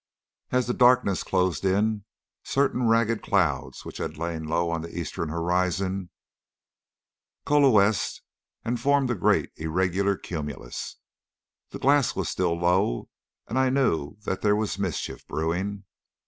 As 0.49 0.65
the 0.65 0.73
darkness 0.73 1.21
closed 1.21 1.63
in, 1.63 2.05
certain 2.41 2.87
ragged 2.87 3.21
clouds 3.21 3.85
which 3.85 3.99
had 3.99 4.17
lain 4.17 4.45
low 4.45 4.71
on 4.71 4.81
the 4.81 4.97
eastern 4.97 5.29
horizon 5.29 6.09
coalesced 7.45 8.23
and 8.65 8.79
formed 8.79 9.11
a 9.11 9.13
great 9.13 9.51
irregular 9.57 10.17
cumulus. 10.17 10.95
The 11.69 11.77
glass 11.77 12.15
was 12.15 12.29
still 12.29 12.59
low, 12.59 13.09
and 13.47 13.59
I 13.59 13.69
knew 13.69 14.17
that 14.23 14.41
there 14.41 14.55
was 14.55 14.79
mischief 14.79 15.27
brewing. 15.27 15.83